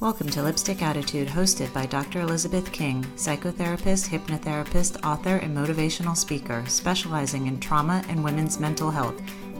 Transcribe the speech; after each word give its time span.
Welcome 0.00 0.28
to 0.30 0.42
Lipstick 0.42 0.82
Attitude, 0.82 1.28
hosted 1.28 1.72
by 1.72 1.86
Dr. 1.86 2.20
Elizabeth 2.20 2.72
King, 2.72 3.04
psychotherapist, 3.14 4.08
hypnotherapist, 4.08 5.02
author, 5.04 5.36
and 5.36 5.56
motivational 5.56 6.16
speaker, 6.16 6.64
specializing 6.66 7.46
in 7.46 7.60
trauma 7.60 8.04
and 8.08 8.24
women's 8.24 8.58
mental 8.58 8.90
health, 8.90 9.14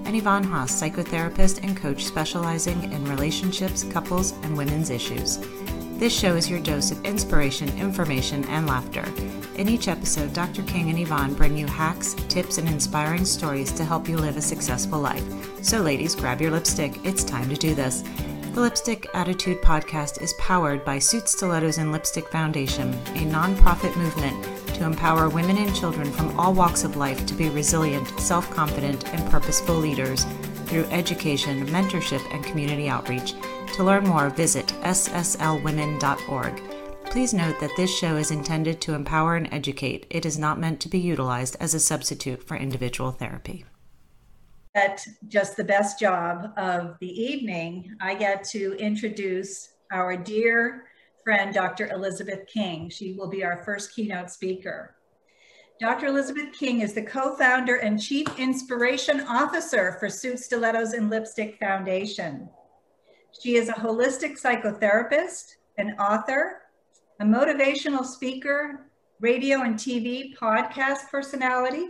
and 0.05 0.17
Yvonne 0.17 0.45
Haase, 0.45 0.91
psychotherapist 0.91 1.63
and 1.63 1.77
coach 1.77 2.05
specializing 2.05 2.93
in 2.93 3.05
relationships, 3.05 3.85
couples, 3.85 4.33
and 4.43 4.57
women's 4.57 4.91
issues. 4.91 5.39
This 5.99 6.13
show 6.13 6.35
is 6.35 6.51
your 6.51 6.61
dose 6.61 6.91
of 6.91 7.03
inspiration, 7.05 7.69
information, 7.79 8.45
and 8.47 8.67
laughter. 8.67 9.05
In 9.55 9.69
each 9.69 9.87
episode, 9.87 10.33
Dr. 10.33 10.65
King 10.65 10.91
and 10.91 10.99
Yvonne 10.99 11.35
bring 11.35 11.57
you 11.57 11.67
hacks, 11.69 12.15
tips, 12.29 12.59
and 12.59 12.69
inspiring 12.69 13.25
stories 13.25 13.71
to 13.71 13.85
help 13.85 14.09
you 14.09 14.17
live 14.17 14.37
a 14.37 14.43
successful 14.43 14.99
life. 14.99 15.25
So, 15.65 15.81
ladies, 15.81 16.17
grab 16.17 16.41
your 16.41 16.51
lipstick. 16.51 16.99
It's 17.05 17.23
time 17.23 17.49
to 17.51 17.57
do 17.57 17.77
this. 17.77 18.03
The 18.55 18.61
Lipstick 18.61 19.09
Attitude 19.15 19.61
podcast 19.63 20.23
is 20.23 20.33
powered 20.35 20.85
by 20.85 21.01
Suits 21.01 21.33
Stilettos 21.33 21.79
and 21.79 21.91
Lipstick 21.91 22.29
Foundation, 22.29 22.95
a 22.95 23.27
nonprofit 23.27 23.97
movement 23.97 24.45
to 24.77 24.85
empower 24.85 25.29
women 25.29 25.59
and 25.59 25.75
children 25.75 26.13
from 26.13 26.39
all 26.39 26.55
walks 26.55 26.85
of 26.85 26.95
life 26.95 27.27
to 27.27 27.35
be 27.35 27.49
resilient, 27.49 28.07
self 28.21 28.49
confident, 28.55 29.13
and 29.13 29.29
purposeful 29.29 29.75
leaders 29.75 30.25
through 30.67 30.85
education, 30.85 31.67
mentorship, 31.67 32.23
and 32.33 32.45
community 32.45 32.89
outreach. 32.89 33.35
To 33.73 33.83
learn 33.83 34.05
more, 34.05 34.31
visit 34.31 34.69
sslwomen.org. 34.83 36.63
Please 37.07 37.35
note 37.35 37.59
that 37.59 37.77
this 37.77 37.93
show 37.93 38.15
is 38.15 38.31
intended 38.31 38.81
to 38.83 38.95
empower 38.95 39.35
and 39.35 39.53
educate. 39.53 40.07
It 40.11 40.25
is 40.25 40.39
not 40.39 40.61
meant 40.61 40.79
to 40.83 40.89
be 40.89 41.01
utilized 41.01 41.57
as 41.59 41.75
a 41.75 41.81
substitute 41.81 42.45
for 42.45 42.57
individual 42.57 43.11
therapy 43.11 43.65
at 44.75 45.07
just 45.29 45.57
the 45.57 45.65
best 45.65 46.01
job 46.01 46.53
of 46.57 46.97
the 47.01 47.23
evening, 47.23 47.95
I 48.01 48.15
get 48.15 48.45
to 48.51 48.75
introduce 48.75 49.75
our 49.93 50.17
dear 50.17 50.85
friend, 51.23 51.55
Dr. 51.55 51.89
Elizabeth 51.89 52.47
King. 52.47 52.91
She 52.91 53.15
will 53.15 53.29
be 53.29 53.45
our 53.45 53.63
first 53.65 53.95
keynote 53.95 54.31
speaker. 54.31 54.97
Dr. 55.81 56.07
Elizabeth 56.07 56.53
King 56.53 56.81
is 56.81 56.93
the 56.93 57.03
co-founder 57.03 57.77
and 57.77 58.01
chief 58.01 58.27
inspiration 58.39 59.21
officer 59.23 59.97
for 59.99 60.09
Suits 60.09 60.45
Stilettos 60.45 60.93
and 60.93 61.11
Lipstick 61.11 61.59
Foundation. 61.59 62.49
She 63.41 63.57
is 63.57 63.69
a 63.69 63.73
holistic 63.73 64.41
psychotherapist, 64.41 65.55
an 65.79 65.95
author, 65.99 66.63
a 67.21 67.25
motivational 67.25 68.05
speaker, 68.05 68.91
radio 69.21 69.63
and 69.63 69.77
TV 69.77 70.37
podcast 70.37 71.09
personality, 71.11 71.89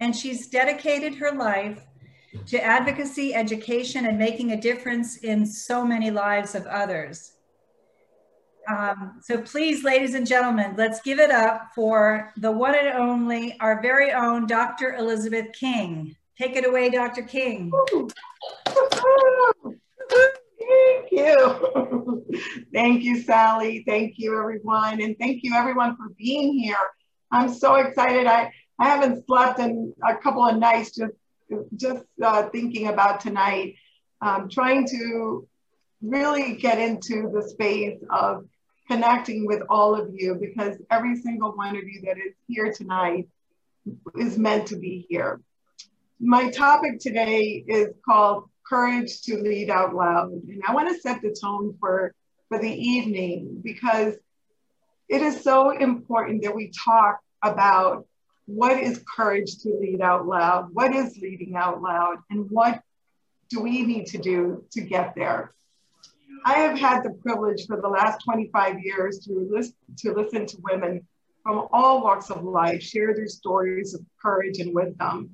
and 0.00 0.14
she's 0.14 0.48
dedicated 0.48 1.14
her 1.14 1.32
life 1.32 1.82
to 2.46 2.62
advocacy, 2.62 3.34
education, 3.34 4.06
and 4.06 4.18
making 4.18 4.52
a 4.52 4.60
difference 4.60 5.18
in 5.18 5.46
so 5.46 5.84
many 5.84 6.10
lives 6.10 6.54
of 6.54 6.66
others. 6.66 7.32
Um, 8.68 9.20
so 9.22 9.40
please, 9.42 9.84
ladies 9.84 10.14
and 10.14 10.26
gentlemen, 10.26 10.74
let's 10.76 11.00
give 11.02 11.20
it 11.20 11.30
up 11.30 11.68
for 11.74 12.32
the 12.36 12.50
one 12.50 12.74
and 12.74 12.88
only, 12.88 13.56
our 13.60 13.80
very 13.80 14.12
own 14.12 14.46
Dr. 14.46 14.94
Elizabeth 14.94 15.52
King. 15.52 16.16
Take 16.36 16.56
it 16.56 16.66
away, 16.66 16.90
Dr. 16.90 17.22
King. 17.22 17.70
Thank 20.68 21.12
you. 21.12 22.24
thank 22.74 23.04
you, 23.04 23.22
Sally. 23.22 23.84
Thank 23.86 24.14
you, 24.18 24.38
everyone. 24.38 25.00
And 25.00 25.16
thank 25.18 25.42
you, 25.42 25.54
everyone, 25.54 25.96
for 25.96 26.08
being 26.18 26.58
here. 26.58 26.76
I'm 27.30 27.52
so 27.52 27.76
excited. 27.76 28.26
I, 28.26 28.52
I 28.78 28.88
haven't 28.88 29.24
slept 29.26 29.60
in 29.60 29.94
a 30.06 30.16
couple 30.16 30.44
of 30.44 30.56
nights 30.58 30.90
just 30.96 31.12
just 31.76 32.04
uh, 32.22 32.48
thinking 32.50 32.88
about 32.88 33.20
tonight, 33.20 33.74
um, 34.20 34.48
trying 34.48 34.86
to 34.88 35.46
really 36.02 36.56
get 36.56 36.78
into 36.78 37.30
the 37.32 37.42
space 37.42 37.98
of 38.10 38.46
connecting 38.88 39.46
with 39.46 39.62
all 39.68 39.94
of 39.94 40.10
you 40.12 40.36
because 40.40 40.76
every 40.90 41.16
single 41.16 41.52
one 41.52 41.76
of 41.76 41.84
you 41.84 42.02
that 42.04 42.18
is 42.18 42.34
here 42.46 42.72
tonight 42.72 43.28
is 44.16 44.38
meant 44.38 44.68
to 44.68 44.76
be 44.76 45.06
here. 45.08 45.40
My 46.20 46.50
topic 46.50 46.98
today 47.00 47.64
is 47.66 47.88
called 48.04 48.48
Courage 48.66 49.22
to 49.22 49.36
Lead 49.36 49.70
Out 49.70 49.94
Loud. 49.94 50.30
And 50.30 50.62
I 50.66 50.74
want 50.74 50.88
to 50.88 51.00
set 51.00 51.20
the 51.22 51.36
tone 51.38 51.76
for, 51.78 52.14
for 52.48 52.58
the 52.58 52.70
evening 52.70 53.60
because 53.62 54.14
it 55.08 55.22
is 55.22 55.42
so 55.42 55.70
important 55.70 56.42
that 56.42 56.54
we 56.54 56.72
talk 56.84 57.20
about 57.42 58.06
what 58.46 58.80
is 58.80 59.02
courage 59.14 59.58
to 59.58 59.76
lead 59.80 60.00
out 60.00 60.26
loud? 60.26 60.70
What 60.72 60.94
is 60.94 61.18
leading 61.18 61.56
out 61.56 61.82
loud? 61.82 62.18
And 62.30 62.48
what 62.50 62.80
do 63.50 63.60
we 63.60 63.82
need 63.82 64.06
to 64.06 64.18
do 64.18 64.64
to 64.72 64.80
get 64.80 65.14
there? 65.14 65.52
I 66.44 66.54
have 66.60 66.78
had 66.78 67.02
the 67.02 67.10
privilege 67.10 67.66
for 67.66 67.80
the 67.80 67.88
last 67.88 68.22
25 68.24 68.80
years 68.80 69.18
to, 69.20 69.48
listen, 69.50 69.74
to 69.98 70.12
listen 70.12 70.46
to 70.46 70.56
women 70.62 71.06
from 71.42 71.66
all 71.72 72.02
walks 72.02 72.30
of 72.30 72.44
life 72.44 72.82
share 72.82 73.14
their 73.14 73.28
stories 73.28 73.94
of 73.94 74.00
courage 74.20 74.58
and 74.58 74.74
wisdom. 74.74 75.30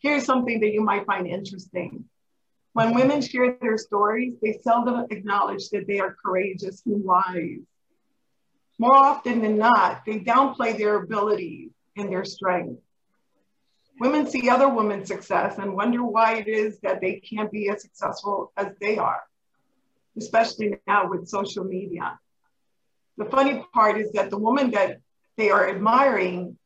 Here's 0.00 0.24
something 0.24 0.60
that 0.60 0.72
you 0.72 0.82
might 0.82 1.06
find 1.06 1.26
interesting. 1.26 2.04
When 2.72 2.94
women 2.94 3.20
share 3.20 3.56
their 3.60 3.78
stories, 3.78 4.34
they 4.40 4.60
seldom 4.62 5.06
acknowledge 5.10 5.70
that 5.70 5.88
they 5.88 5.98
are 5.98 6.16
courageous 6.24 6.82
and 6.86 7.02
wise. 7.02 7.66
More 8.78 8.94
often 8.94 9.42
than 9.42 9.58
not, 9.58 10.04
they 10.06 10.20
downplay 10.20 10.78
their 10.78 10.96
abilities 10.96 11.70
and 11.98 12.12
their 12.12 12.24
strength. 12.24 12.80
Women 14.00 14.28
see 14.28 14.48
other 14.48 14.68
women's 14.68 15.08
success 15.08 15.58
and 15.58 15.74
wonder 15.74 16.04
why 16.04 16.36
it 16.36 16.48
is 16.48 16.78
that 16.80 17.00
they 17.00 17.20
can't 17.20 17.50
be 17.50 17.68
as 17.68 17.82
successful 17.82 18.52
as 18.56 18.68
they 18.80 18.96
are, 18.96 19.22
especially 20.16 20.76
now 20.86 21.08
with 21.08 21.28
social 21.28 21.64
media. 21.64 22.18
The 23.16 23.24
funny 23.24 23.64
part 23.74 23.98
is 23.98 24.12
that 24.12 24.30
the 24.30 24.38
woman 24.38 24.70
that 24.70 24.98
they 25.36 25.50
are 25.50 25.68
admiring 25.68 26.56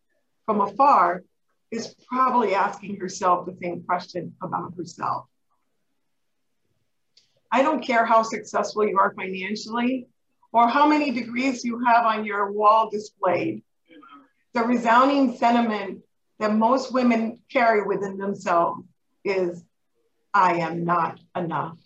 from 0.44 0.60
afar 0.60 1.22
is 1.70 1.94
probably 2.06 2.54
asking 2.54 2.96
herself 2.96 3.46
the 3.46 3.56
same 3.62 3.82
question 3.84 4.34
about 4.42 4.74
herself. 4.76 5.26
I 7.50 7.62
don't 7.62 7.82
care 7.82 8.04
how 8.04 8.22
successful 8.22 8.86
you 8.86 8.98
are 8.98 9.14
financially 9.14 10.06
or 10.52 10.68
how 10.68 10.86
many 10.86 11.10
degrees 11.12 11.64
you 11.64 11.82
have 11.84 12.04
on 12.04 12.26
your 12.26 12.52
wall 12.52 12.90
displayed 12.90 13.62
the 14.54 14.62
resounding 14.62 15.36
sentiment 15.36 16.02
that 16.38 16.54
most 16.54 16.92
women 16.92 17.38
carry 17.50 17.82
within 17.82 18.18
themselves 18.18 18.82
is, 19.24 19.62
I 20.34 20.54
am 20.56 20.84
not 20.84 21.20
enough. 21.36 21.78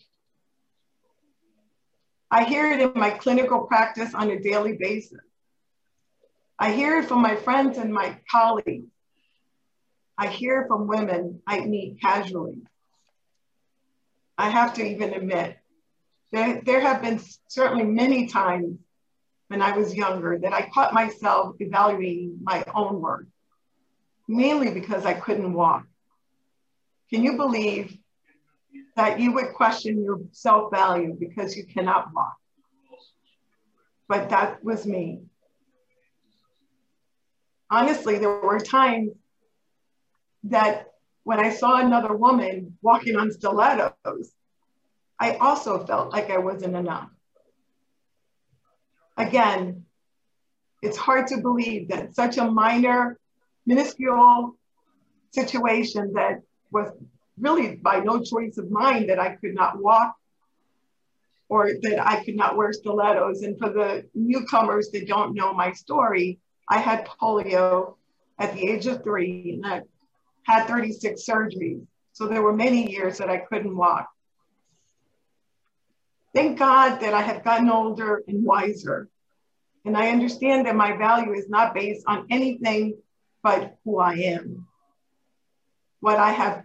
I 2.31 2.44
hear 2.44 2.72
it 2.72 2.81
in 2.81 2.93
my 2.94 3.10
clinical 3.10 3.60
practice 3.60 4.15
on 4.15 4.31
a 4.31 4.41
daily 4.41 4.77
basis. 4.77 5.21
I 6.59 6.72
hear 6.72 6.99
it 6.99 7.06
from 7.06 7.22
my 7.22 7.37
friends 7.37 7.78
and 7.78 7.93
my 7.93 8.19
colleagues. 8.31 8.91
I 10.19 10.28
hear 10.28 10.65
from 10.66 10.87
women 10.87 11.43
I 11.47 11.60
meet 11.60 12.00
casually. 12.00 12.62
I 14.38 14.48
have 14.50 14.75
to 14.75 14.84
even 14.84 15.12
admit, 15.12 15.56
there, 16.33 16.62
there 16.65 16.81
have 16.81 17.03
been 17.03 17.21
certainly 17.48 17.84
many 17.84 18.27
times 18.27 18.78
when 19.49 19.62
I 19.62 19.77
was 19.77 19.95
younger 19.95 20.39
that 20.39 20.53
I 20.53 20.69
caught 20.73 20.93
myself 20.93 21.57
evaluating 21.61 22.39
my 22.43 22.65
own 22.75 23.01
work, 23.01 23.27
mainly 24.29 24.71
because 24.73 25.07
I 25.07 25.15
couldn't 25.15 25.53
walk. 25.53 25.87
Can 27.11 27.23
you 27.23 27.37
believe 27.37 27.97
that 28.97 29.21
you 29.21 29.33
would 29.33 29.53
question 29.55 30.03
your 30.03 30.21
self 30.33 30.73
value 30.73 31.17
because 31.19 31.57
you 31.57 31.65
cannot 31.65 32.12
walk? 32.12 32.37
But 34.09 34.31
that 34.31 34.65
was 34.65 34.87
me. 34.87 35.23
Honestly, 37.71 38.19
there 38.19 38.41
were 38.41 38.61
times 38.61 39.13
that 40.45 40.89
when 41.25 41.41
I 41.41 41.51
saw 41.51 41.77
another 41.77 42.15
woman 42.15 42.78
walking 42.83 43.17
on 43.17 43.33
stilettos, 43.33 44.33
I 45.19 45.37
also 45.37 45.84
felt 45.84 46.13
like 46.13 46.31
I 46.31 46.39
wasn't 46.39 46.77
enough 46.77 47.11
again, 49.16 49.84
it's 50.83 50.97
hard 50.97 51.27
to 51.28 51.39
believe 51.39 51.89
that 51.89 52.15
such 52.15 52.39
a 52.39 52.51
minor, 52.51 53.18
minuscule 53.65 54.57
situation 55.33 56.13
that 56.15 56.42
was 56.71 56.91
really 57.39 57.77
by 57.77 58.01
no 58.01 58.22
choice 58.22 58.59
of 58.59 58.71
mine 58.71 59.07
that 59.09 59.18
I 59.18 59.36
could 59.36 59.54
not 59.54 59.83
walk 59.83 60.16
or 61.48 61.71
that 61.83 62.07
I 62.07 62.24
could 62.24 62.36
not 62.36 62.57
wear 62.57 62.72
stilettos. 62.72 63.42
And 63.42 63.59
for 63.59 63.71
the 63.71 64.07
newcomers 64.15 64.91
that 64.91 65.07
don't 65.07 65.34
know 65.34 65.53
my 65.53 65.72
story, 65.72 66.39
I 66.68 66.78
had 66.78 67.07
polio 67.07 67.95
at 68.39 68.54
the 68.54 68.68
age 68.68 68.86
of 68.86 69.03
three 69.03 69.53
and 69.54 69.66
I 69.66 69.83
had 70.42 70.66
36 70.66 71.24
surgeries. 71.24 71.86
So 72.13 72.27
there 72.27 72.42
were 72.42 72.53
many 72.53 72.91
years 72.91 73.18
that 73.18 73.28
I 73.28 73.39
couldn't 73.39 73.77
walk. 73.77 74.09
Thank 76.36 76.59
God 76.59 77.00
that 77.00 77.15
I 77.15 77.22
have 77.22 77.42
gotten 77.42 77.71
older 77.71 78.22
and 78.28 78.44
wiser. 78.44 79.09
And 79.86 79.97
I 79.97 80.10
understand 80.10 80.66
that 80.66 80.77
my 80.77 80.94
value 80.94 81.33
is 81.33 81.48
not 81.48 81.72
based 81.72 82.04
on 82.06 82.27
anything 82.28 82.98
but 83.42 83.78
who 83.84 83.98
I 83.98 84.16
am, 84.36 84.66
what 86.00 86.18
I 86.18 86.33
have 86.33 86.65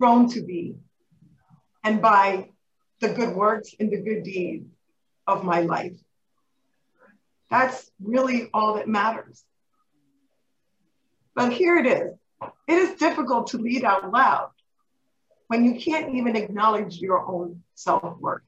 grown 0.00 0.30
to 0.30 0.40
be, 0.40 0.76
and 1.84 2.00
by 2.00 2.48
the 3.02 3.10
good 3.10 3.36
works 3.36 3.74
and 3.78 3.90
the 3.90 4.00
good 4.00 4.22
deeds 4.22 4.64
of 5.26 5.44
my 5.44 5.60
life. 5.60 5.98
That's 7.50 7.90
really 8.02 8.48
all 8.54 8.76
that 8.76 8.88
matters. 8.88 9.44
But 11.34 11.52
here 11.52 11.76
it 11.76 11.86
is. 11.86 12.14
It 12.66 12.78
is 12.78 12.98
difficult 12.98 13.48
to 13.48 13.58
lead 13.58 13.84
out 13.84 14.10
loud 14.10 14.52
when 15.48 15.66
you 15.66 15.78
can't 15.78 16.14
even 16.14 16.34
acknowledge 16.34 16.96
your 16.96 17.20
own 17.26 17.62
self 17.74 18.18
worth. 18.18 18.45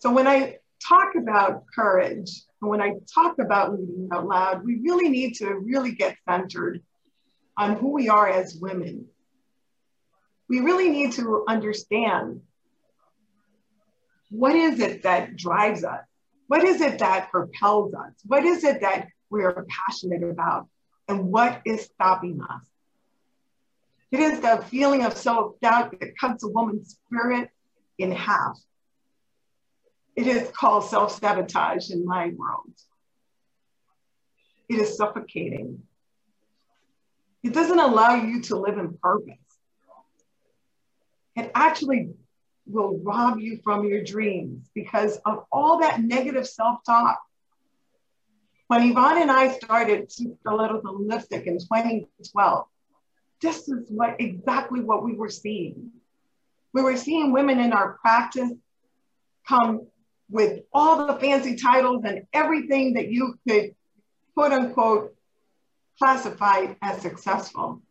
So 0.00 0.10
when 0.10 0.26
I 0.26 0.56
talk 0.86 1.14
about 1.14 1.64
courage, 1.74 2.30
and 2.60 2.70
when 2.70 2.80
I 2.80 2.94
talk 3.14 3.38
about 3.38 3.78
leading 3.78 4.08
out 4.12 4.26
loud, 4.26 4.64
we 4.64 4.80
really 4.82 5.10
need 5.10 5.34
to 5.36 5.54
really 5.54 5.92
get 5.92 6.16
centered 6.28 6.82
on 7.56 7.76
who 7.76 7.92
we 7.92 8.08
are 8.08 8.26
as 8.26 8.56
women. 8.56 9.06
We 10.48 10.60
really 10.60 10.88
need 10.88 11.12
to 11.12 11.44
understand 11.46 12.40
what 14.30 14.56
is 14.56 14.80
it 14.80 15.02
that 15.02 15.36
drives 15.36 15.84
us? 15.84 16.04
What 16.46 16.64
is 16.64 16.80
it 16.80 16.98
that 17.00 17.30
propels 17.30 17.92
us? 17.92 18.12
What 18.26 18.44
is 18.44 18.64
it 18.64 18.80
that 18.80 19.08
we're 19.28 19.66
passionate 19.68 20.22
about? 20.22 20.66
And 21.08 21.30
what 21.30 21.60
is 21.66 21.82
stopping 21.82 22.40
us? 22.40 22.62
It 24.10 24.20
is 24.20 24.40
the 24.40 24.64
feeling 24.68 25.04
of 25.04 25.16
self 25.16 25.60
doubt 25.60 25.98
that 26.00 26.16
cuts 26.18 26.42
a 26.42 26.48
woman's 26.48 26.96
spirit 27.06 27.50
in 27.98 28.12
half. 28.12 28.58
It 30.16 30.26
is 30.26 30.50
called 30.50 30.84
self 30.84 31.18
sabotage 31.18 31.90
in 31.90 32.04
my 32.04 32.32
world. 32.36 32.72
It 34.68 34.78
is 34.78 34.96
suffocating. 34.96 35.82
It 37.42 37.54
doesn't 37.54 37.78
allow 37.78 38.14
you 38.14 38.42
to 38.42 38.56
live 38.56 38.78
in 38.78 38.98
purpose. 39.02 39.34
It 41.36 41.50
actually 41.54 42.10
will 42.66 42.98
rob 43.02 43.40
you 43.40 43.60
from 43.64 43.86
your 43.86 44.02
dreams 44.04 44.70
because 44.74 45.18
of 45.24 45.44
all 45.50 45.80
that 45.80 46.02
negative 46.02 46.46
self 46.46 46.80
talk. 46.84 47.20
When 48.68 48.90
Yvonne 48.90 49.22
and 49.22 49.30
I 49.30 49.50
started 49.50 50.12
Stilettos 50.12 50.84
and 50.84 51.08
Lipstick 51.08 51.46
in 51.46 51.58
2012, 51.58 52.66
this 53.40 53.68
is 53.68 53.90
what 53.90 54.20
exactly 54.20 54.80
what 54.80 55.02
we 55.02 55.14
were 55.14 55.30
seeing. 55.30 55.90
We 56.72 56.82
were 56.82 56.96
seeing 56.96 57.32
women 57.32 57.58
in 57.58 57.72
our 57.72 57.94
practice 57.94 58.52
come 59.48 59.88
with 60.30 60.60
all 60.72 61.06
the 61.06 61.18
fancy 61.18 61.56
titles 61.56 62.04
and 62.04 62.22
everything 62.32 62.94
that 62.94 63.08
you 63.08 63.34
could 63.46 63.74
quote 64.34 64.52
unquote 64.52 65.14
classify 65.98 66.74
as 66.80 67.02
successful. 67.02 67.82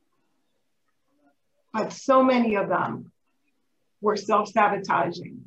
But 1.73 1.93
so 1.93 2.23
many 2.23 2.55
of 2.55 2.69
them 2.69 3.11
were 4.01 4.15
self-sabotaging. 4.15 5.45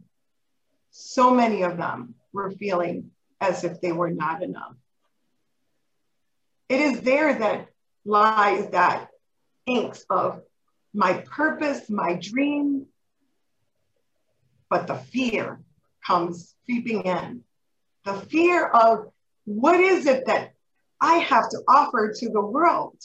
So 0.90 1.34
many 1.34 1.62
of 1.62 1.76
them 1.76 2.14
were 2.32 2.50
feeling 2.50 3.10
as 3.40 3.64
if 3.64 3.80
they 3.80 3.92
were 3.92 4.10
not 4.10 4.42
enough. 4.42 4.74
It 6.68 6.80
is 6.80 7.00
there 7.00 7.38
that 7.38 7.68
lies 8.04 8.68
that 8.70 9.08
angst 9.68 10.04
of 10.10 10.42
my 10.94 11.14
purpose, 11.14 11.88
my 11.88 12.14
dream, 12.14 12.86
but 14.70 14.86
the 14.86 14.94
fear 14.94 15.60
comes 16.06 16.54
creeping 16.64 17.02
in. 17.02 17.42
The 18.04 18.14
fear 18.14 18.66
of 18.66 19.12
what 19.44 19.80
is 19.80 20.06
it 20.06 20.26
that 20.26 20.52
I 21.00 21.16
have 21.16 21.48
to 21.50 21.62
offer 21.68 22.12
to 22.16 22.28
the 22.28 22.40
world? 22.40 22.96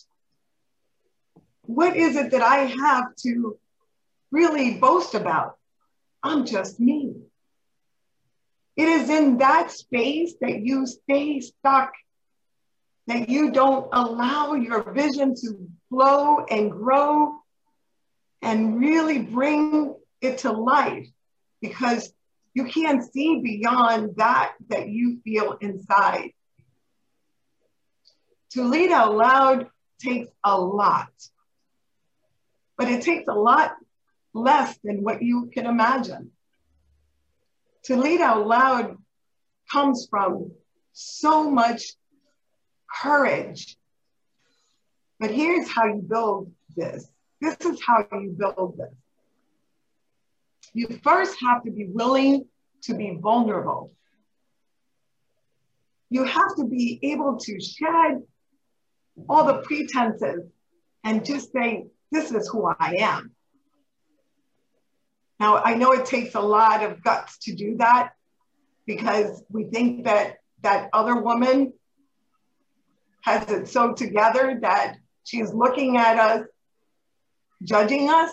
What 1.64 1.98
is 1.98 2.16
it 2.16 2.32
that 2.32 2.42
I 2.42 2.58
have 2.58 3.16
to 3.24 3.58
really 4.32 4.76
boast 4.76 5.16
about? 5.16 5.58
I'm 6.24 6.46
just 6.46 6.80
me. 6.80 7.16
It 8.76 8.88
is 8.88 9.10
in 9.10 9.40
that 9.40 9.72
space 9.72 10.36
that 10.42 10.62
you 10.62 10.86
stay 10.86 11.40
stuck, 11.42 11.94
that 13.08 13.30
you 13.30 13.52
don't 13.52 13.90
allow 13.92 14.54
your 14.54 14.94
vision 14.94 15.34
to 15.36 15.68
flow 15.90 16.46
and 16.46 16.72
grow 16.72 17.40
and 18.42 18.80
really 18.80 19.20
bring 19.20 19.96
it 20.22 20.40
to 20.40 20.52
life 20.52 21.08
because 21.60 22.14
you 22.58 22.66
can't 22.66 23.04
see 23.14 23.40
beyond 23.40 24.16
that 24.16 24.54
that 24.70 24.90
you 24.90 25.20
feel 25.24 25.60
inside. 25.62 26.32
To 28.54 28.64
lead 28.64 28.92
out 28.92 29.14
loud 29.14 29.68
takes 30.02 30.32
a 30.44 30.60
lot, 30.60 31.12
but 32.76 32.88
it 32.88 33.04
takes 33.04 33.28
a 33.28 33.36
lot 33.36 33.76
less 34.34 34.76
than 34.84 35.04
what 35.04 35.22
you 35.22 35.52
can 35.54 35.68
imagine. 35.68 36.32
To 37.84 37.96
lead 37.96 38.22
out 38.22 38.48
loud 38.48 38.98
comes 39.72 40.08
from 40.10 40.50
so 40.94 41.52
much 41.52 41.84
courage. 43.04 43.78
But 45.20 45.30
here's 45.30 45.70
how 45.70 45.86
you 45.86 46.02
build 46.02 46.52
this. 46.76 47.08
This 47.40 47.58
is 47.62 47.80
how 47.86 48.08
you 48.12 48.36
build 48.36 48.80
this 48.80 48.96
you 50.78 51.00
first 51.04 51.38
have 51.42 51.64
to 51.64 51.72
be 51.72 51.86
willing 51.88 52.46
to 52.84 52.94
be 52.94 53.18
vulnerable. 53.20 53.92
You 56.12 56.24
have 56.24 56.56
to 56.58 56.66
be 56.66 57.00
able 57.02 57.38
to 57.38 57.60
shed 57.60 58.22
all 59.28 59.46
the 59.46 59.62
pretenses 59.64 60.44
and 61.04 61.26
just 61.26 61.52
say, 61.52 61.86
this 62.12 62.32
is 62.32 62.48
who 62.48 62.68
I 62.80 62.98
am. 63.00 63.32
Now, 65.40 65.58
I 65.58 65.74
know 65.74 65.94
it 65.94 66.06
takes 66.06 66.36
a 66.36 66.42
lot 66.42 66.84
of 66.84 67.04
guts 67.04 67.40
to 67.40 67.56
do 67.56 67.78
that 67.78 68.12
because 68.86 69.44
we 69.50 69.64
think 69.66 70.06
that 70.06 70.38
that 70.62 70.90
other 70.94 71.20
woman 71.22 71.74
has 73.22 73.50
it 73.50 73.68
so 73.68 73.94
together 73.94 74.60
that 74.62 74.98
she's 75.24 75.52
looking 75.52 75.98
at 75.98 76.20
us, 76.20 76.48
judging 77.64 78.12
us. 78.12 78.32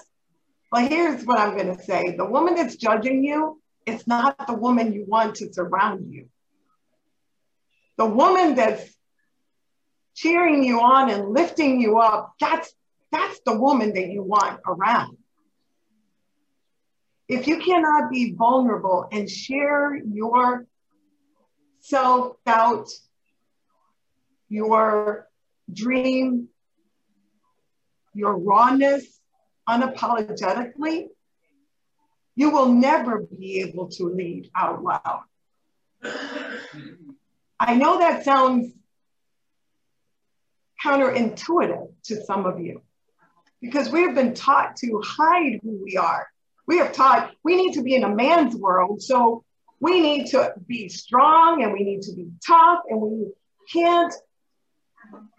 Well, 0.74 0.88
here's 0.88 1.24
what 1.24 1.38
I'm 1.38 1.56
going 1.56 1.76
to 1.76 1.80
say 1.80 2.16
the 2.16 2.24
woman 2.24 2.56
that's 2.56 2.74
judging 2.74 3.22
you, 3.22 3.62
it's 3.86 4.08
not 4.08 4.48
the 4.48 4.54
woman 4.54 4.92
you 4.92 5.04
want 5.06 5.36
to 5.36 5.52
surround 5.52 6.12
you. 6.12 6.28
The 7.96 8.06
woman 8.06 8.56
that's 8.56 8.92
cheering 10.16 10.64
you 10.64 10.80
on 10.80 11.10
and 11.10 11.28
lifting 11.28 11.80
you 11.80 12.00
up, 12.00 12.34
that's, 12.40 12.74
that's 13.12 13.38
the 13.46 13.56
woman 13.56 13.94
that 13.94 14.08
you 14.08 14.24
want 14.24 14.58
around. 14.66 15.16
If 17.28 17.46
you 17.46 17.60
cannot 17.60 18.10
be 18.10 18.32
vulnerable 18.32 19.06
and 19.12 19.30
share 19.30 19.94
your 19.94 20.66
self 21.82 22.34
doubt, 22.44 22.88
your 24.48 25.28
dream, 25.72 26.48
your 28.12 28.36
rawness, 28.36 29.13
unapologetically, 29.68 31.08
you 32.36 32.50
will 32.50 32.68
never 32.68 33.20
be 33.20 33.60
able 33.60 33.88
to 33.88 34.04
lead 34.04 34.50
out 34.56 34.82
loud. 34.82 35.22
I 37.58 37.74
know 37.74 37.98
that 37.98 38.24
sounds 38.24 38.72
counterintuitive 40.84 41.88
to 42.04 42.24
some 42.24 42.44
of 42.44 42.60
you 42.60 42.82
because 43.60 43.88
we 43.90 44.02
have 44.02 44.14
been 44.14 44.34
taught 44.34 44.76
to 44.76 45.00
hide 45.02 45.60
who 45.62 45.82
we 45.82 45.96
are. 45.96 46.26
We 46.66 46.78
have 46.78 46.92
taught 46.92 47.32
we 47.42 47.56
need 47.56 47.74
to 47.74 47.82
be 47.82 47.94
in 47.94 48.04
a 48.04 48.14
man's 48.14 48.54
world, 48.54 49.00
so 49.00 49.44
we 49.80 50.00
need 50.00 50.26
to 50.28 50.54
be 50.66 50.88
strong 50.88 51.62
and 51.62 51.72
we 51.72 51.84
need 51.84 52.02
to 52.02 52.12
be 52.14 52.28
tough 52.46 52.80
and 52.88 53.00
we 53.00 53.32
can't 53.72 54.12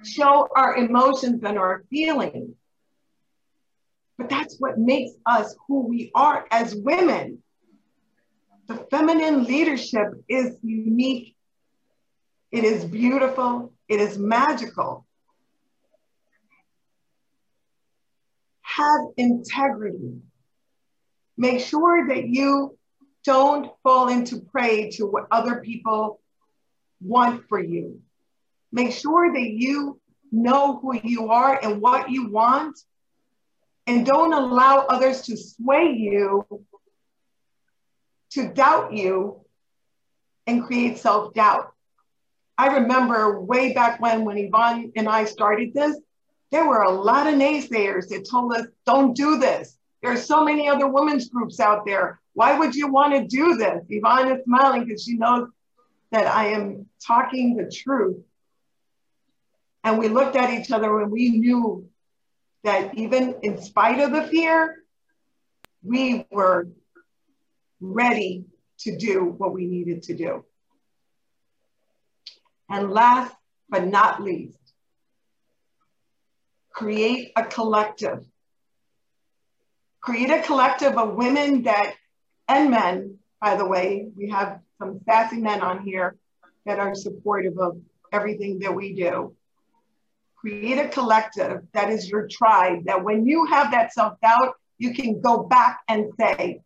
show 0.03 0.47
our 0.55 0.75
emotions 0.75 1.43
and 1.43 1.57
our 1.57 1.83
feelings. 1.89 2.55
But 4.17 4.29
that's 4.29 4.55
what 4.59 4.77
makes 4.77 5.11
us 5.25 5.55
who 5.67 5.87
we 5.87 6.11
are 6.15 6.45
as 6.51 6.75
women. 6.75 7.43
The 8.67 8.77
feminine 8.89 9.43
leadership 9.43 10.07
is 10.27 10.57
unique, 10.63 11.35
it 12.51 12.63
is 12.63 12.85
beautiful, 12.85 13.73
it 13.87 13.99
is 13.99 14.17
magical. 14.17 15.05
Have 18.61 19.01
integrity. 19.17 20.21
Make 21.37 21.59
sure 21.59 22.07
that 22.07 22.27
you 22.27 22.77
don't 23.23 23.71
fall 23.83 24.07
into 24.07 24.39
prey 24.39 24.89
to 24.91 25.05
what 25.05 25.27
other 25.31 25.61
people 25.61 26.21
want 27.01 27.47
for 27.47 27.59
you. 27.59 28.01
Make 28.71 28.91
sure 28.91 29.33
that 29.33 29.49
you 29.49 29.99
know 30.31 30.79
who 30.79 30.99
you 31.03 31.29
are 31.29 31.59
and 31.61 31.81
what 31.81 32.09
you 32.09 32.29
want 32.29 32.77
and 33.87 34.05
don't 34.05 34.33
allow 34.33 34.85
others 34.89 35.21
to 35.23 35.37
sway 35.37 35.91
you, 35.91 36.45
to 38.31 38.47
doubt 38.49 38.93
you, 38.93 39.41
and 40.47 40.65
create 40.65 40.97
self 40.97 41.33
doubt. 41.33 41.71
I 42.57 42.77
remember 42.77 43.41
way 43.41 43.73
back 43.73 43.99
when, 43.99 44.23
when 44.25 44.37
Yvonne 44.37 44.91
and 44.95 45.09
I 45.09 45.25
started 45.25 45.73
this, 45.73 45.97
there 46.51 46.67
were 46.67 46.83
a 46.83 46.91
lot 46.91 47.27
of 47.27 47.33
naysayers 47.33 48.07
that 48.09 48.27
told 48.29 48.53
us, 48.53 48.67
don't 48.85 49.15
do 49.15 49.37
this. 49.37 49.77
There 50.01 50.11
are 50.11 50.17
so 50.17 50.43
many 50.43 50.69
other 50.69 50.87
women's 50.87 51.29
groups 51.29 51.59
out 51.59 51.85
there. 51.85 52.19
Why 52.33 52.57
would 52.57 52.75
you 52.75 52.87
want 52.87 53.13
to 53.13 53.27
do 53.27 53.55
this? 53.55 53.83
Yvonne 53.89 54.31
is 54.31 54.43
smiling 54.45 54.85
because 54.85 55.03
she 55.03 55.17
knows 55.17 55.49
that 56.11 56.27
I 56.27 56.49
am 56.49 56.85
talking 57.05 57.55
the 57.55 57.69
truth. 57.69 58.17
And 59.83 59.97
we 59.97 60.07
looked 60.07 60.35
at 60.35 60.51
each 60.51 60.71
other 60.71 61.01
and 61.01 61.11
we 61.11 61.29
knew 61.29 61.89
that 62.65 62.97
even 62.97 63.35
in 63.43 63.61
spite 63.61 63.99
of 63.99 64.11
the 64.11 64.23
fear, 64.23 64.83
we 65.83 66.25
were 66.31 66.67
ready 67.79 68.45
to 68.79 68.97
do 68.97 69.23
what 69.23 69.53
we 69.53 69.67
needed 69.67 70.03
to 70.03 70.15
do. 70.15 70.43
And 72.67 72.91
last 72.91 73.33
but 73.69 73.85
not 73.85 74.21
least, 74.21 74.57
create 76.71 77.31
a 77.35 77.43
collective. 77.45 78.25
Create 80.01 80.31
a 80.31 80.41
collective 80.41 80.97
of 80.97 81.13
women 81.13 81.63
that, 81.63 81.93
and 82.47 82.71
men, 82.71 83.19
by 83.39 83.55
the 83.55 83.65
way, 83.65 84.07
we 84.17 84.29
have 84.29 84.59
some 84.79 84.99
sassy 85.05 85.37
men 85.37 85.61
on 85.61 85.83
here 85.83 86.15
that 86.65 86.79
are 86.79 86.95
supportive 86.95 87.59
of 87.59 87.77
everything 88.11 88.59
that 88.59 88.73
we 88.73 88.93
do. 88.93 89.35
Create 90.45 90.77
a 90.77 90.87
collective 90.89 91.63
that 91.73 91.89
is 91.89 92.07
your 92.07 92.27
tribe, 92.27 92.85
that 92.85 93.03
when 93.03 93.25
you 93.25 93.47
have 93.47 93.71
that 93.71 93.91
self 93.91 94.21
doubt, 94.21 94.53
you 94.77 94.93
can 94.93 95.19
go 95.19 95.41
back 95.41 95.79
and 95.87 96.11
say, 96.19 96.61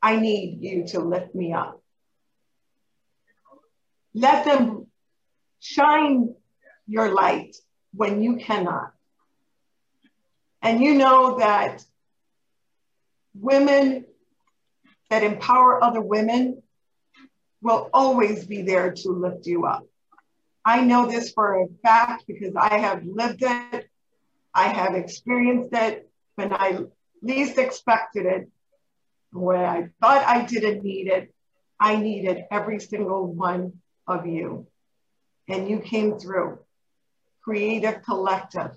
I 0.00 0.16
need 0.16 0.62
you 0.62 0.86
to 0.88 1.00
lift 1.00 1.34
me 1.34 1.52
up. 1.52 1.82
Let 4.14 4.46
them 4.46 4.86
shine 5.60 6.34
your 6.86 7.12
light 7.12 7.54
when 7.92 8.22
you 8.22 8.36
cannot. 8.36 8.92
And 10.62 10.82
you 10.82 10.94
know 10.94 11.38
that 11.38 11.84
women 13.34 14.06
that 15.10 15.22
empower 15.22 15.84
other 15.84 16.00
women 16.00 16.62
will 17.60 17.90
always 17.92 18.46
be 18.46 18.62
there 18.62 18.92
to 18.92 19.10
lift 19.10 19.46
you 19.46 19.66
up. 19.66 19.86
I 20.64 20.82
know 20.84 21.06
this 21.06 21.32
for 21.32 21.60
a 21.60 21.66
fact 21.82 22.24
because 22.26 22.54
I 22.56 22.78
have 22.78 23.04
lived 23.04 23.42
it, 23.42 23.88
I 24.54 24.68
have 24.68 24.94
experienced 24.94 25.70
it 25.72 26.08
when 26.36 26.52
I 26.52 26.78
least 27.22 27.58
expected 27.58 28.26
it, 28.26 28.48
when 29.32 29.60
I 29.60 29.88
thought 30.00 30.26
I 30.26 30.44
didn't 30.44 30.84
need 30.84 31.08
it, 31.08 31.34
I 31.80 31.96
needed 31.96 32.44
every 32.50 32.78
single 32.78 33.26
one 33.26 33.80
of 34.06 34.26
you. 34.26 34.66
And 35.48 35.68
you 35.68 35.80
came 35.80 36.18
through. 36.18 36.58
Creative 37.42 38.02
Collective. 38.02 38.70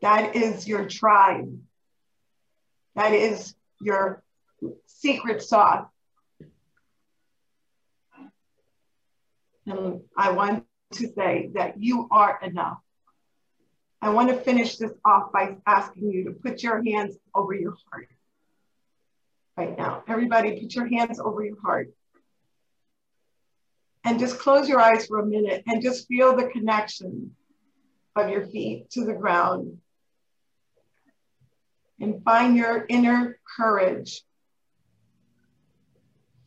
That 0.00 0.34
is 0.34 0.66
your 0.66 0.88
tribe. 0.88 1.58
That 2.96 3.12
is 3.12 3.54
your 3.80 4.22
secret 4.86 5.42
sauce. 5.42 5.86
And 9.68 10.00
I 10.16 10.32
want 10.32 10.64
to 10.94 11.12
say 11.12 11.50
that 11.54 11.74
you 11.80 12.08
are 12.10 12.38
enough. 12.42 12.78
I 14.00 14.10
want 14.10 14.30
to 14.30 14.36
finish 14.36 14.76
this 14.76 14.92
off 15.04 15.30
by 15.32 15.56
asking 15.66 16.10
you 16.10 16.24
to 16.24 16.30
put 16.30 16.62
your 16.62 16.82
hands 16.82 17.16
over 17.34 17.52
your 17.52 17.76
heart 17.90 18.08
right 19.58 19.76
now. 19.76 20.04
Everybody, 20.08 20.60
put 20.60 20.74
your 20.74 20.86
hands 20.86 21.20
over 21.20 21.44
your 21.44 21.60
heart. 21.60 21.90
And 24.04 24.18
just 24.18 24.38
close 24.38 24.68
your 24.68 24.80
eyes 24.80 25.06
for 25.06 25.18
a 25.18 25.26
minute 25.26 25.64
and 25.66 25.82
just 25.82 26.08
feel 26.08 26.34
the 26.34 26.46
connection 26.46 27.34
of 28.16 28.30
your 28.30 28.46
feet 28.46 28.88
to 28.92 29.04
the 29.04 29.12
ground. 29.12 29.78
And 32.00 32.22
find 32.24 32.56
your 32.56 32.86
inner 32.88 33.38
courage. 33.56 34.22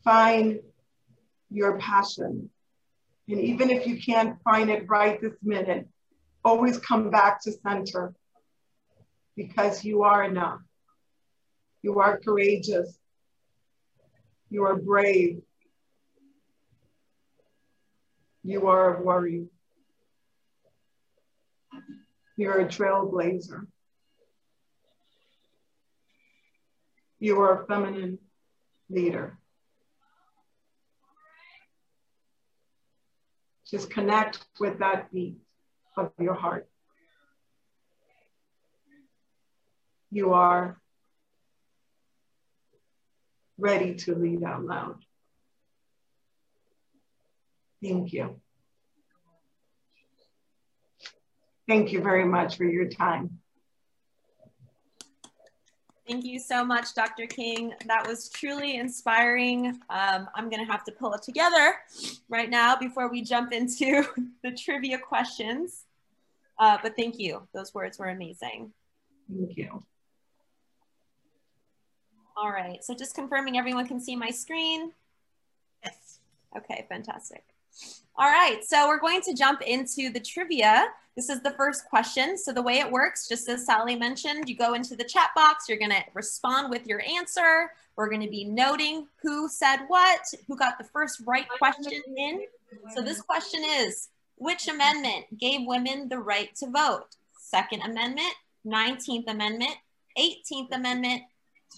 Find 0.02 0.58
your 1.50 1.78
passion. 1.78 2.50
And 3.28 3.40
even 3.40 3.70
if 3.70 3.86
you 3.86 4.00
can't 4.00 4.36
find 4.42 4.70
it 4.70 4.88
right 4.88 5.20
this 5.20 5.36
minute, 5.42 5.88
always 6.44 6.78
come 6.78 7.10
back 7.10 7.42
to 7.42 7.52
center 7.52 8.14
because 9.36 9.84
you 9.84 10.02
are 10.02 10.24
enough. 10.24 10.60
You 11.82 12.00
are 12.00 12.18
courageous. 12.18 12.98
You 14.50 14.64
are 14.64 14.76
brave. 14.76 15.40
You 18.44 18.66
are 18.68 18.96
a 18.96 19.02
warrior. 19.02 19.46
You're 22.36 22.60
a 22.60 22.66
trailblazer. 22.66 23.66
You 27.20 27.40
are 27.40 27.62
a 27.62 27.66
feminine 27.66 28.18
leader. 28.90 29.38
Just 33.72 33.88
connect 33.88 34.44
with 34.60 34.80
that 34.80 35.10
beat 35.10 35.38
of 35.96 36.12
your 36.20 36.34
heart. 36.34 36.68
You 40.10 40.34
are 40.34 40.78
ready 43.56 43.94
to 43.94 44.14
lead 44.14 44.44
out 44.44 44.62
loud. 44.62 45.02
Thank 47.82 48.12
you. 48.12 48.38
Thank 51.66 51.92
you 51.92 52.02
very 52.02 52.26
much 52.26 52.58
for 52.58 52.64
your 52.64 52.88
time. 52.90 53.38
Thank 56.08 56.24
you 56.24 56.40
so 56.40 56.64
much, 56.64 56.94
Dr. 56.94 57.26
King. 57.26 57.74
That 57.86 58.06
was 58.06 58.28
truly 58.28 58.76
inspiring. 58.76 59.80
Um, 59.88 60.28
I'm 60.34 60.50
going 60.50 60.64
to 60.64 60.70
have 60.70 60.82
to 60.84 60.92
pull 60.92 61.14
it 61.14 61.22
together 61.22 61.76
right 62.28 62.50
now 62.50 62.74
before 62.74 63.08
we 63.08 63.22
jump 63.22 63.52
into 63.52 64.04
the 64.42 64.50
trivia 64.50 64.98
questions. 64.98 65.84
Uh, 66.58 66.78
but 66.82 66.96
thank 66.96 67.18
you. 67.18 67.46
Those 67.54 67.72
words 67.72 67.98
were 67.98 68.08
amazing. 68.08 68.72
Thank 69.32 69.56
you. 69.56 69.84
All 72.36 72.50
right. 72.50 72.82
So 72.82 72.94
just 72.94 73.14
confirming 73.14 73.56
everyone 73.56 73.86
can 73.86 74.00
see 74.00 74.16
my 74.16 74.30
screen. 74.30 74.92
Yes. 75.84 76.18
Okay, 76.56 76.84
fantastic. 76.88 77.44
All 78.16 78.28
right. 78.28 78.60
So 78.64 78.88
we're 78.88 79.00
going 79.00 79.22
to 79.22 79.34
jump 79.34 79.62
into 79.62 80.10
the 80.10 80.20
trivia. 80.20 80.88
This 81.14 81.28
is 81.28 81.42
the 81.42 81.50
first 81.50 81.84
question. 81.90 82.38
So 82.38 82.52
the 82.52 82.62
way 82.62 82.78
it 82.78 82.90
works, 82.90 83.28
just 83.28 83.48
as 83.48 83.66
Sally 83.66 83.96
mentioned, 83.96 84.48
you 84.48 84.56
go 84.56 84.72
into 84.72 84.96
the 84.96 85.04
chat 85.04 85.30
box, 85.36 85.68
you're 85.68 85.78
gonna 85.78 86.02
respond 86.14 86.70
with 86.70 86.86
your 86.86 87.02
answer. 87.02 87.72
We're 87.96 88.08
gonna 88.08 88.30
be 88.30 88.44
noting 88.44 89.06
who 89.22 89.48
said 89.48 89.80
what, 89.88 90.24
who 90.48 90.56
got 90.56 90.78
the 90.78 90.84
first 90.84 91.20
right 91.26 91.46
question 91.58 92.00
in. 92.16 92.46
So 92.94 93.02
this 93.02 93.20
question 93.20 93.62
is, 93.62 94.08
which 94.36 94.68
amendment 94.68 95.38
gave 95.38 95.66
women 95.66 96.08
the 96.08 96.18
right 96.18 96.54
to 96.56 96.70
vote? 96.70 97.16
Second 97.38 97.82
Amendment, 97.82 98.32
19th 98.66 99.28
Amendment, 99.28 99.76
18th 100.18 100.72
Amendment, 100.72 101.22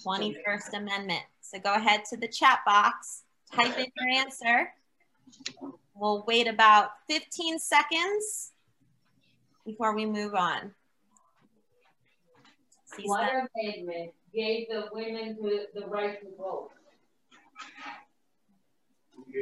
21st 0.06 0.74
Amendment. 0.74 1.22
So 1.40 1.58
go 1.58 1.74
ahead 1.74 2.04
to 2.10 2.16
the 2.16 2.28
chat 2.28 2.60
box, 2.64 3.22
type 3.52 3.76
in 3.76 3.86
your 3.98 4.08
answer. 4.14 4.72
We'll 5.94 6.24
wait 6.28 6.46
about 6.46 6.90
15 7.08 7.58
seconds 7.58 8.52
before 9.64 9.94
we 9.94 10.06
move 10.06 10.34
on. 10.34 10.72
What 13.04 13.30
amendment 13.30 14.12
gave 14.32 14.68
the 14.68 14.88
women 14.92 15.36
the, 15.40 15.66
the 15.74 15.86
right 15.86 16.20
to 16.20 16.26
vote? 16.36 16.70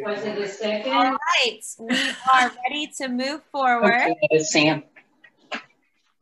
Was 0.05 0.23
it 0.25 0.39
the 0.39 0.47
second? 0.49 0.93
All 0.93 1.13
right, 1.13 1.61
we 1.79 1.97
are 2.35 2.51
ready 2.65 2.91
to 2.99 3.09
move 3.09 3.43
forward. 3.53 4.15
Okay, 4.25 4.39
Sam. 4.39 4.83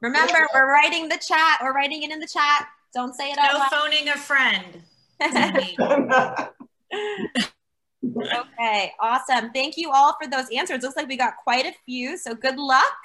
Remember, 0.01 0.49
we're 0.55 0.73
writing 0.73 1.09
the 1.09 1.19
chat. 1.19 1.61
We're 1.63 1.75
writing 1.75 2.03
it 2.03 2.11
in 2.11 2.19
the 2.19 2.27
chat. 2.27 2.67
Don't 2.93 3.15
say 3.15 3.31
it 3.31 3.39
out 3.39 3.53
loud. 3.53 3.53
No 3.53 3.59
loud. 3.59 3.71
phoning 3.71 4.09
a 4.09 4.17
friend. 4.17 4.83
okay, 8.33 8.93
awesome. 8.99 9.53
Thank 9.53 9.77
you 9.77 9.93
all 9.93 10.17
for 10.21 10.29
those 10.29 10.51
answers. 10.51 10.83
Looks 10.83 10.97
like 10.97 11.07
we 11.07 11.17
got 11.17 11.37
quite 11.37 11.67
a 11.67 11.73
few, 11.85 12.17
so 12.17 12.35
good 12.35 12.57
luck. 12.57 12.97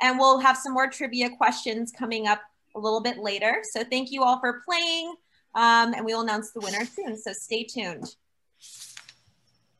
And 0.00 0.18
we'll 0.18 0.38
have 0.38 0.56
some 0.56 0.72
more 0.72 0.88
trivia 0.88 1.30
questions 1.30 1.92
coming 1.92 2.26
up 2.26 2.40
a 2.74 2.78
little 2.78 3.00
bit 3.00 3.18
later. 3.18 3.62
So 3.62 3.84
thank 3.84 4.10
you 4.10 4.22
all 4.22 4.40
for 4.40 4.62
playing, 4.64 5.14
um, 5.54 5.94
and 5.94 6.04
we 6.04 6.14
will 6.14 6.22
announce 6.22 6.52
the 6.52 6.60
winner 6.60 6.84
soon, 6.84 7.16
so 7.16 7.32
stay 7.32 7.64
tuned. 7.64 8.14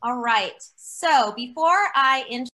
All 0.03 0.17
right, 0.17 0.55
so 0.77 1.33
before 1.37 1.89
I 1.95 2.25